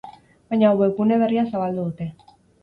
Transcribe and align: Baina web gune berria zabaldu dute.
Baina 0.53 0.71
web 0.79 0.95
gune 1.01 1.19
berria 1.25 1.45
zabaldu 1.53 1.85
dute. 1.91 2.09